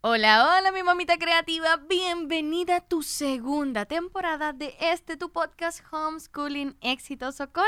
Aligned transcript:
Hola, 0.00 0.56
hola 0.56 0.70
mi 0.70 0.84
mamita 0.84 1.18
creativa, 1.18 1.76
bienvenida 1.88 2.76
a 2.76 2.80
tu 2.80 3.02
segunda 3.02 3.84
temporada 3.84 4.52
de 4.52 4.76
este 4.78 5.16
tu 5.16 5.32
podcast 5.32 5.82
Homeschooling 5.90 6.76
Exitoso 6.80 7.52
con 7.52 7.66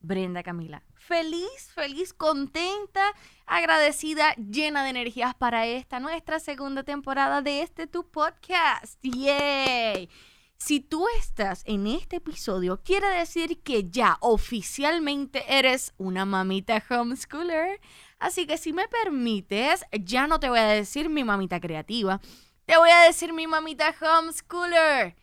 Brenda 0.00 0.42
Camila. 0.42 0.82
Feliz, 0.96 1.70
feliz, 1.72 2.12
contenta, 2.12 3.14
agradecida, 3.46 4.34
llena 4.34 4.82
de 4.82 4.90
energías 4.90 5.36
para 5.36 5.66
esta 5.66 6.00
nuestra 6.00 6.40
segunda 6.40 6.82
temporada 6.82 7.42
de 7.42 7.62
este 7.62 7.86
tu 7.86 8.10
podcast. 8.10 8.98
¡Yay! 9.04 10.10
Si 10.58 10.80
tú 10.80 11.06
estás 11.20 11.62
en 11.66 11.86
este 11.86 12.16
episodio, 12.16 12.80
quiere 12.82 13.06
decir 13.06 13.62
que 13.62 13.88
ya 13.88 14.18
oficialmente 14.20 15.44
eres 15.48 15.94
una 15.98 16.24
mamita 16.24 16.82
homeschooler. 16.90 17.80
Así 18.18 18.44
que 18.44 18.58
si 18.58 18.72
me 18.72 18.88
permites, 18.88 19.84
ya 19.92 20.26
no 20.26 20.40
te 20.40 20.48
voy 20.48 20.58
a 20.58 20.66
decir 20.66 21.08
mi 21.10 21.22
mamita 21.22 21.60
creativa, 21.60 22.20
te 22.66 22.76
voy 22.76 22.90
a 22.90 23.02
decir 23.02 23.32
mi 23.32 23.46
mamita 23.46 23.94
homeschooler. 24.00 25.14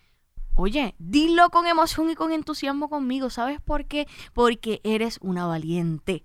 Oye, 0.55 0.95
dilo 0.99 1.49
con 1.49 1.67
emoción 1.67 2.09
y 2.09 2.15
con 2.15 2.31
entusiasmo 2.31 2.89
conmigo. 2.89 3.29
¿Sabes 3.29 3.59
por 3.59 3.85
qué? 3.85 4.07
Porque 4.33 4.79
eres 4.85 5.19
una 5.21 5.45
valiente. 5.45 6.23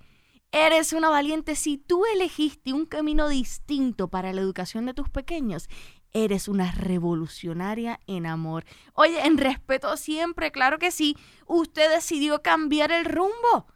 Eres 0.53 0.93
una 0.93 1.11
valiente 1.11 1.57
si 1.57 1.79
tú 1.79 2.05
elegiste 2.15 2.73
un 2.73 2.87
camino 2.87 3.29
distinto 3.29 4.09
para 4.09 4.33
la 4.33 4.41
educación 4.41 4.87
de 4.87 4.95
tus 4.95 5.09
pequeños. 5.09 5.69
Eres 6.13 6.49
una 6.49 6.73
revolucionaria 6.73 8.01
en 8.07 8.27
amor. 8.27 8.65
Oye, 8.95 9.25
en 9.27 9.39
respeto 9.39 9.97
siempre, 9.97 10.51
claro 10.51 10.79
que 10.79 10.91
sí. 10.91 11.17
Usted 11.47 11.91
decidió 11.91 12.43
cambiar 12.43 12.91
el 12.91 13.05
rumbo 13.05 13.67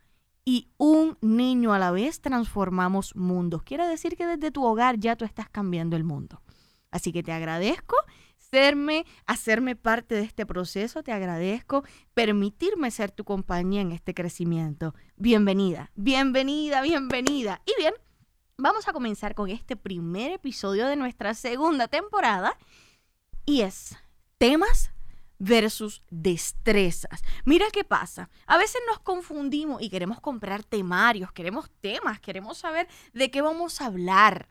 y 0.44 0.68
un 0.76 1.16
niño 1.20 1.72
a 1.72 1.78
la 1.78 1.90
vez 1.90 2.20
transformamos 2.20 3.16
mundos. 3.16 3.62
Quiere 3.62 3.86
decir 3.86 4.16
que 4.16 4.26
desde 4.26 4.50
tu 4.50 4.64
hogar 4.64 4.98
ya 4.98 5.16
tú 5.16 5.24
estás 5.24 5.48
cambiando 5.48 5.96
el 5.96 6.04
mundo. 6.04 6.42
Así 6.90 7.12
que 7.12 7.22
te 7.22 7.32
agradezco 7.32 7.96
serme, 8.54 9.04
hacerme 9.26 9.74
parte 9.74 10.14
de 10.14 10.22
este 10.22 10.46
proceso, 10.46 11.02
te 11.02 11.10
agradezco 11.10 11.82
permitirme 12.14 12.92
ser 12.92 13.10
tu 13.10 13.24
compañía 13.24 13.80
en 13.80 13.90
este 13.90 14.14
crecimiento. 14.14 14.94
Bienvenida, 15.16 15.90
bienvenida, 15.96 16.80
bienvenida. 16.82 17.62
Y 17.66 17.72
bien, 17.80 17.94
vamos 18.56 18.88
a 18.88 18.92
comenzar 18.92 19.34
con 19.34 19.50
este 19.50 19.76
primer 19.76 20.32
episodio 20.32 20.86
de 20.86 20.96
nuestra 20.96 21.34
segunda 21.34 21.88
temporada 21.88 22.56
y 23.44 23.62
es 23.62 23.96
temas 24.38 24.90
versus 25.38 26.02
destrezas. 26.10 27.22
Mira 27.44 27.66
qué 27.72 27.84
pasa. 27.84 28.30
A 28.46 28.56
veces 28.56 28.80
nos 28.88 29.00
confundimos 29.00 29.82
y 29.82 29.90
queremos 29.90 30.20
comprar 30.20 30.62
temarios, 30.62 31.32
queremos 31.32 31.70
temas, 31.80 32.20
queremos 32.20 32.58
saber 32.58 32.88
de 33.12 33.30
qué 33.30 33.42
vamos 33.42 33.80
a 33.80 33.86
hablar. 33.86 34.48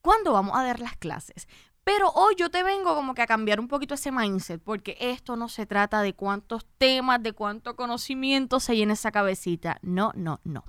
¿Cuándo 0.00 0.32
vamos 0.32 0.56
a 0.56 0.62
dar 0.62 0.80
las 0.80 0.96
clases? 0.96 1.48
Pero 1.82 2.10
hoy 2.10 2.34
yo 2.36 2.50
te 2.50 2.62
vengo 2.62 2.94
como 2.94 3.14
que 3.14 3.22
a 3.22 3.26
cambiar 3.26 3.58
un 3.58 3.66
poquito 3.66 3.94
ese 3.94 4.12
mindset, 4.12 4.62
porque 4.62 4.96
esto 5.00 5.36
no 5.36 5.48
se 5.48 5.64
trata 5.64 6.02
de 6.02 6.14
cuántos 6.14 6.66
temas, 6.76 7.22
de 7.22 7.32
cuánto 7.32 7.76
conocimiento 7.76 8.60
se 8.60 8.76
llena 8.76 8.92
esa 8.92 9.10
cabecita. 9.10 9.78
No, 9.80 10.12
no, 10.14 10.40
no. 10.44 10.64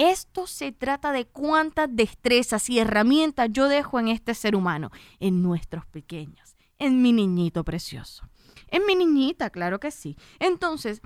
Esto 0.00 0.46
se 0.46 0.72
trata 0.72 1.12
de 1.12 1.26
cuántas 1.26 1.86
destrezas 1.94 2.70
y 2.70 2.78
herramientas 2.78 3.50
yo 3.52 3.68
dejo 3.68 4.00
en 4.00 4.08
este 4.08 4.34
ser 4.34 4.56
humano, 4.56 4.90
en 5.18 5.42
nuestros 5.42 5.84
pequeños, 5.84 6.56
en 6.78 7.02
mi 7.02 7.12
niñito 7.12 7.64
precioso. 7.64 8.26
En 8.68 8.86
mi 8.86 8.94
niñita, 8.94 9.50
claro 9.50 9.78
que 9.78 9.90
sí. 9.90 10.16
Entonces, 10.38 11.02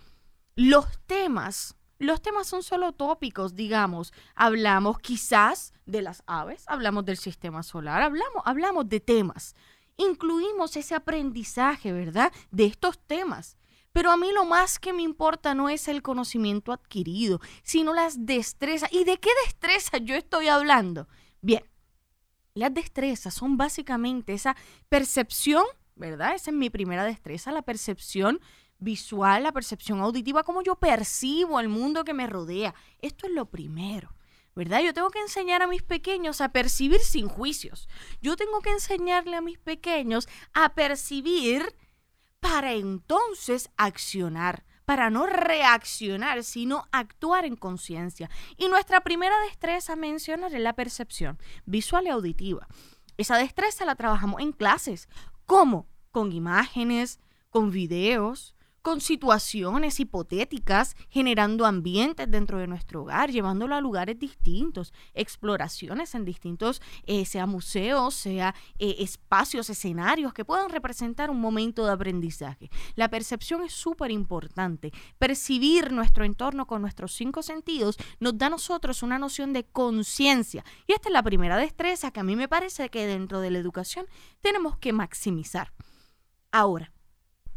los 0.55 0.87
temas, 1.07 1.75
los 1.99 2.23
temas 2.23 2.47
son 2.47 2.63
solo 2.63 2.93
tópicos, 2.93 3.57
digamos. 3.57 4.13
Hablamos 4.37 5.01
quizás 5.01 5.73
de 5.87 6.01
las 6.01 6.23
aves, 6.27 6.63
hablamos 6.69 7.05
del 7.05 7.17
sistema 7.17 7.65
solar, 7.65 8.01
hablamos, 8.01 8.45
hablamos 8.45 8.89
de 8.89 9.01
temas. 9.01 9.57
Incluimos 9.97 10.77
ese 10.77 10.95
aprendizaje, 10.95 11.91
¿verdad? 11.91 12.33
De 12.53 12.67
estos 12.67 13.01
temas. 13.01 13.57
Pero 13.95 14.11
a 14.11 14.19
mí 14.19 14.31
lo 14.33 14.45
más 14.45 14.79
que 14.79 14.93
me 14.93 15.01
importa 15.01 15.55
no 15.55 15.71
es 15.71 15.89
el 15.89 16.03
conocimiento 16.03 16.71
adquirido, 16.71 17.41
sino 17.63 17.95
las 17.95 18.27
destrezas. 18.27 18.93
¿Y 18.93 19.05
de 19.05 19.17
qué 19.19 19.31
destrezas 19.47 20.03
yo 20.05 20.15
estoy 20.15 20.49
hablando? 20.49 21.09
Bien, 21.41 21.65
las 22.53 22.75
destrezas 22.75 23.33
son 23.33 23.57
básicamente 23.57 24.35
esa 24.35 24.55
percepción 24.91 25.65
¿verdad? 25.97 26.35
Esa 26.35 26.51
es 26.51 26.57
mi 26.57 26.71
primera 26.71 27.05
destreza, 27.05 27.53
la 27.53 27.63
percepción 27.63 28.41
visual, 28.79 29.45
la 29.45 29.53
percepción 29.53 30.01
auditiva, 30.01 30.43
cómo 30.43 30.63
yo 30.63 30.77
percibo 30.77 31.61
el 31.61 31.69
mundo 31.69 32.05
que 32.05 32.15
me 32.15 32.27
rodea. 32.27 32.75
Esto 33.01 33.27
es 33.27 33.33
lo 33.33 33.47
primero. 33.47 34.15
¿verdad? 34.57 34.83
Yo 34.83 34.95
tengo 34.95 35.11
que 35.11 35.19
enseñar 35.19 35.63
a 35.63 35.67
mis 35.67 35.83
pequeños 35.83 36.41
a 36.41 36.51
percibir 36.51 37.01
sin 37.01 37.29
juicios. 37.29 37.89
Yo 38.23 38.37
tengo 38.37 38.61
que 38.61 38.71
enseñarle 38.71 39.35
a 39.37 39.41
mis 39.41 39.59
pequeños 39.59 40.29
a 40.53 40.75
percibir 40.75 41.75
para 42.45 42.75
entonces 42.75 43.71
accionar, 43.79 44.65
para 44.85 45.09
no 45.09 45.25
reaccionar, 45.25 46.45
sino 46.45 46.85
actuar 46.93 47.47
en 47.47 47.57
conciencia. 47.57 48.29
Y 48.59 48.69
nuestra 48.69 49.01
primera 49.01 49.35
destreza 49.49 49.95
a 49.95 49.97
mencionar 49.97 50.55
es 50.55 50.61
la 50.61 50.75
percepción 50.75 51.39
visual 51.65 52.05
y 52.05 52.11
auditiva. 52.11 52.69
Esa 53.17 53.39
destreza 53.39 53.87
la 53.87 53.95
trabajamos 53.95 54.43
en 54.43 54.53
clases. 54.53 55.09
¿Cómo? 55.47 55.87
Con 56.11 56.33
imágenes, 56.33 57.19
con 57.49 57.71
videos, 57.71 58.55
con 58.85 59.01
situaciones 59.01 59.99
hipotéticas, 59.99 60.95
generando 61.09 61.65
ambientes 61.65 62.31
dentro 62.31 62.59
de 62.59 62.67
nuestro 62.67 63.01
hogar, 63.01 63.31
llevándolo 63.31 63.75
a 63.75 63.81
lugares 63.81 64.19
distintos, 64.19 64.93
exploraciones 65.15 66.15
en 66.15 66.27
distintos, 66.27 66.83
eh, 67.07 67.25
sea 67.25 67.47
museos, 67.47 68.13
sea 68.13 68.55
eh, 68.79 68.97
espacios, 68.99 69.71
escenarios 69.71 70.35
que 70.35 70.45
puedan 70.45 70.69
representar 70.69 71.31
un 71.31 71.41
momento 71.41 71.87
de 71.87 71.93
aprendizaje. 71.93 72.69
La 72.95 73.09
percepción 73.09 73.65
es 73.65 73.73
súper 73.73 74.11
importante. 74.11 74.93
Percibir 75.19 75.91
nuestro 75.91 76.27
entorno 76.27 76.67
con 76.67 76.83
nuestros 76.83 77.15
cinco 77.15 77.43
sentidos 77.43 77.97
nos 78.21 78.37
da 78.37 78.49
a 78.49 78.51
nosotros 78.51 79.03
una 79.03 79.19
noción 79.19 79.55
de 79.55 79.65
conciencia. 79.65 80.63
Y 80.87 80.93
esta 80.93 81.09
es 81.09 81.15
la 81.15 81.23
primera 81.23 81.57
destreza 81.57 82.11
que 82.11 82.21
a 82.21 82.25
mí 82.25 82.37
me 82.37 82.49
parece 82.49 82.91
que 82.91 83.07
dentro 83.07 83.41
de 83.41 83.51
la 83.51 83.59
educación 83.61 84.05
tenemos 84.43 84.77
que 84.77 84.93
maximizar. 84.93 85.73
Ahora, 86.53 86.94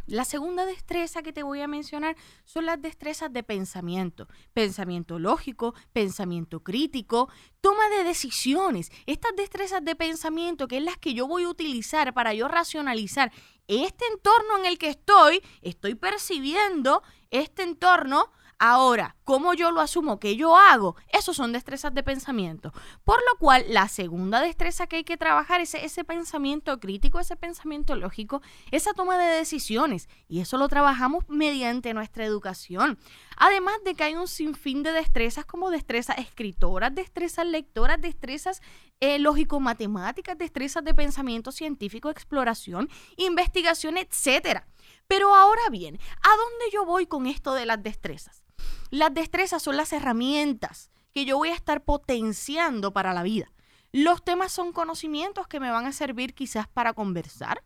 la 0.07 0.25
segunda 0.25 0.66
destreza 0.66 1.22
que 1.22 1.34
te 1.34 1.44
voy 1.44 1.62
a 1.62 1.68
mencionar 1.68 2.16
son 2.45 2.66
las 2.66 2.81
destrezas 2.81 3.31
de 3.31 3.44
pensamiento. 3.44 4.28
Pensamiento 4.53 5.19
lógico, 5.19 5.75
pensamiento 5.91 6.63
crítico, 6.63 7.29
toma 7.62 7.90
de 7.90 8.06
decisiones. 8.06 8.90
Estas 9.06 9.35
destrezas 9.35 9.84
de 9.84 9.95
pensamiento 9.95 10.68
que 10.68 10.78
es 10.78 10.84
las 10.84 10.97
que 10.97 11.13
yo 11.13 11.28
voy 11.28 11.44
a 11.44 11.50
utilizar 11.50 12.13
para 12.13 12.34
yo 12.34 12.47
racionalizar 12.47 13.31
este 13.68 14.06
entorno 14.13 14.57
en 14.59 14.66
el 14.66 14.78
que 14.78 14.90
estoy, 14.90 15.44
estoy 15.62 15.95
percibiendo 15.95 17.03
este 17.29 17.63
entorno 17.63 18.31
Ahora, 18.59 19.16
¿cómo 19.23 19.53
yo 19.53 19.69
lo 19.69 19.81
asumo? 19.81 20.19
¿Qué 20.19 20.35
yo 20.35 20.57
hago? 20.57 20.95
Esos 21.13 21.35
son 21.35 21.51
destrezas 21.51 21.94
de 21.94 22.01
pensamiento. 22.01 22.73
Por 23.03 23.19
lo 23.19 23.38
cual, 23.38 23.63
la 23.69 23.88
segunda 23.88 24.41
destreza 24.41 24.88
que 24.88 24.95
hay 24.95 25.03
que 25.03 25.16
trabajar 25.16 25.62
es 25.62 25.75
ese 25.75 26.03
pensamiento 26.03 26.79
crítico, 26.79 27.19
ese 27.19 27.35
pensamiento 27.35 27.95
lógico, 27.95 28.41
esa 28.72 28.95
toma 28.95 29.19
de 29.19 29.28
decisiones. 29.28 30.09
Y 30.28 30.40
eso 30.40 30.57
lo 30.57 30.68
trabajamos 30.69 31.23
mediante 31.28 31.94
nuestra 31.94 32.25
educación. 32.25 32.97
Además 33.35 33.75
de 33.85 33.94
que 33.94 34.06
hay 34.06 34.16
un 34.16 34.28
sinfín 34.28 34.81
de 34.81 34.91
destrezas 34.91 35.45
como 35.45 35.69
destrezas 35.69 36.18
escritoras, 36.18 36.95
destrezas 36.95 37.45
lectoras, 37.45 38.01
destrezas 38.01 38.63
eh, 39.00 39.19
lógico-matemáticas, 39.19 40.35
destrezas 40.35 40.84
de 40.84 40.95
pensamiento 40.95 41.51
científico, 41.51 42.09
exploración, 42.09 42.89
investigación, 43.18 43.97
etc. 43.97 44.63
Pero 45.06 45.35
ahora 45.35 45.69
bien, 45.69 46.00
¿a 46.24 46.29
dónde 46.29 46.66
yo 46.74 46.85
voy 46.85 47.06
con 47.06 47.28
esto 47.28 47.53
de 47.53 47.68
las 47.68 47.84
destrezas? 47.84 48.47
Las 48.90 49.13
destrezas 49.13 49.62
son 49.62 49.78
las 49.78 49.91
herramientas 49.91 50.90
que 51.13 51.25
yo 51.25 51.38
voy 51.38 51.50
a 51.50 51.56
estar 51.56 51.84
potenciando 51.84 52.94
para 52.94 53.13
la 53.13 53.23
vida. 53.23 53.51
Los 53.91 54.23
temas 54.23 54.51
son 54.51 54.72
conocimientos 54.72 55.47
que 55.47 55.59
me 55.59 55.72
van 55.72 55.85
a 55.85 55.91
servir 55.91 56.34
quizás 56.34 56.68
para 56.68 56.94
conversar. 56.94 57.63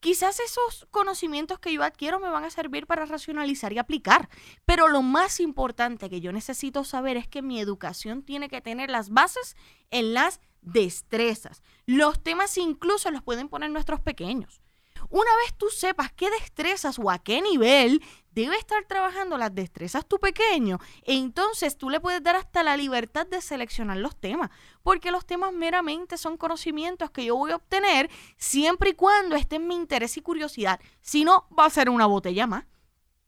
Quizás 0.00 0.38
esos 0.38 0.86
conocimientos 0.90 1.58
que 1.58 1.72
yo 1.72 1.82
adquiero 1.82 2.20
me 2.20 2.28
van 2.28 2.44
a 2.44 2.50
servir 2.50 2.86
para 2.86 3.06
racionalizar 3.06 3.72
y 3.72 3.78
aplicar. 3.78 4.28
Pero 4.66 4.88
lo 4.88 5.00
más 5.00 5.40
importante 5.40 6.10
que 6.10 6.20
yo 6.20 6.30
necesito 6.30 6.84
saber 6.84 7.16
es 7.16 7.26
que 7.26 7.40
mi 7.40 7.58
educación 7.58 8.22
tiene 8.22 8.48
que 8.48 8.60
tener 8.60 8.90
las 8.90 9.08
bases 9.08 9.56
en 9.90 10.12
las 10.12 10.40
destrezas. 10.60 11.62
Los 11.86 12.22
temas 12.22 12.56
incluso 12.58 13.10
los 13.10 13.22
pueden 13.22 13.48
poner 13.48 13.70
nuestros 13.70 14.00
pequeños. 14.00 14.60
Una 15.08 15.30
vez 15.42 15.54
tú 15.56 15.68
sepas 15.68 16.12
qué 16.12 16.30
destrezas 16.30 16.98
o 16.98 17.10
a 17.10 17.18
qué 17.18 17.40
nivel 17.40 18.02
debe 18.34 18.56
estar 18.56 18.84
trabajando 18.86 19.38
las 19.38 19.54
destrezas 19.54 20.06
tu 20.06 20.18
pequeño, 20.18 20.78
entonces 21.04 21.78
tú 21.78 21.90
le 21.90 22.00
puedes 22.00 22.22
dar 22.22 22.36
hasta 22.36 22.62
la 22.62 22.76
libertad 22.76 23.26
de 23.26 23.40
seleccionar 23.40 23.98
los 23.98 24.16
temas, 24.16 24.50
porque 24.82 25.10
los 25.10 25.24
temas 25.24 25.52
meramente 25.52 26.18
son 26.18 26.36
conocimientos 26.36 27.10
que 27.10 27.24
yo 27.24 27.36
voy 27.36 27.52
a 27.52 27.56
obtener 27.56 28.10
siempre 28.36 28.90
y 28.90 28.94
cuando 28.94 29.36
esté 29.36 29.56
en 29.56 29.68
mi 29.68 29.74
interés 29.74 30.16
y 30.16 30.20
curiosidad. 30.20 30.80
Si 31.00 31.24
no, 31.24 31.46
va 31.56 31.66
a 31.66 31.70
ser 31.70 31.90
una 31.90 32.06
botella 32.06 32.46
más. 32.46 32.64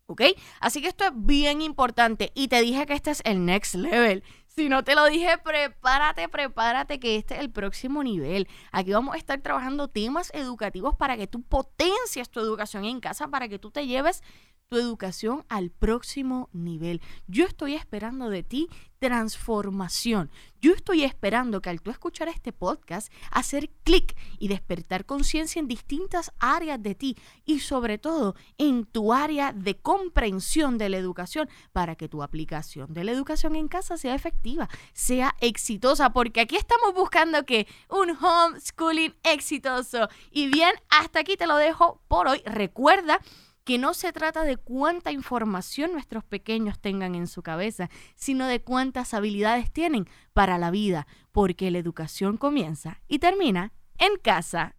¿Ok? 0.09 0.23
Así 0.61 0.81
que 0.81 0.89
esto 0.89 1.05
es 1.05 1.11
bien 1.15 1.63
importante 1.63 2.31
y 2.35 2.47
te 2.47 2.61
dije 2.61 2.87
que 2.87 2.95
este 2.95 3.11
es 3.11 3.23
el 3.25 3.45
next 3.45 3.75
level. 3.75 4.23
Si 4.59 4.71
no 4.71 4.83
te 4.85 4.95
lo 4.95 5.05
dije, 5.05 5.37
prepárate, 5.45 6.31
prepárate 6.31 6.99
que 6.99 7.17
este 7.17 7.35
es 7.35 7.41
el 7.41 7.51
próximo 7.51 8.03
nivel. 8.03 8.49
Aquí 8.73 8.91
vamos 8.91 9.15
a 9.15 9.19
estar 9.19 9.39
trabajando 9.43 9.89
temas 9.89 10.31
educativos 10.33 10.97
para 10.97 11.19
que 11.19 11.27
tú 11.27 11.43
potencias 11.43 12.31
tu 12.31 12.41
educación 12.41 12.87
en 12.87 13.01
casa, 13.01 13.29
para 13.29 13.49
que 13.49 13.59
tú 13.59 13.71
te 13.71 13.87
lleves 13.87 14.23
tu 14.69 14.79
educación 14.79 15.45
al 15.51 15.71
próximo 15.71 16.49
nivel. 16.55 17.03
Yo 17.27 17.45
estoy 17.45 17.75
esperando 17.75 18.31
de 18.31 18.43
ti 18.43 18.69
transformación. 18.99 20.31
Yo 20.67 20.73
estoy 20.73 21.05
esperando 21.05 21.63
que 21.63 21.71
al 21.71 21.81
tú 21.81 21.93
escuchar 21.93 22.27
este 22.27 22.53
podcast, 22.53 23.13
hacer 23.31 23.71
clic 23.85 24.17
y 24.41 24.49
despertar 24.49 25.07
conciencia 25.07 25.61
en 25.61 25.69
distintas 25.69 26.33
áreas 26.41 26.83
de 26.83 26.97
ti 26.97 27.17
y 27.45 27.61
sobre 27.61 27.99
todo 27.99 28.35
en 28.59 28.85
tu 28.85 29.13
área 29.13 29.53
de 29.53 29.77
comprensión 29.77 30.77
de 30.77 30.89
la 30.89 30.97
educación 30.97 31.49
para 31.73 31.95
que 31.95 32.09
tu 32.09 32.21
aplicación 32.21 32.93
de 32.93 33.05
la 33.05 33.13
educación 33.13 33.55
en 33.55 33.69
casa 33.69 33.97
sea 33.97 34.17
efectiva, 34.17 34.69
sea 34.93 35.37
exitosa, 35.41 36.13
porque 36.13 36.41
aquí 36.41 36.57
estamos 36.57 36.95
buscando 36.95 37.45
que 37.45 37.69
un 37.89 38.17
homeschooling 38.21 39.15
exitoso. 39.23 40.09
Y 40.33 40.49
bien, 40.49 40.73
hasta 40.89 41.21
aquí 41.21 41.37
te 41.37 41.47
lo 41.47 41.59
dejo 41.59 42.01
por 42.09 42.27
hoy. 42.27 42.43
Recuerda 42.45 43.21
que 43.67 43.79
no 43.79 43.95
se 43.95 44.13
trata 44.13 44.45
de 44.45 44.57
cuánta 44.57 45.11
información 45.11 45.91
nuestros 45.93 46.23
pequeños 46.23 46.79
tengan 46.79 47.17
en 47.17 47.27
su 47.27 47.43
cabeza, 47.43 47.91
sino 48.15 48.47
de 48.47 48.63
cuántas 48.63 49.13
habilidades 49.13 49.73
tienen 49.73 50.09
para 50.33 50.57
la 50.57 50.71
vida, 50.71 51.09
porque 51.33 51.73
la 51.73 51.79
educación 51.79 52.37
comienza 52.37 53.03
y 53.09 53.19
termina 53.19 53.73
en 53.99 54.19
casa. 54.23 54.77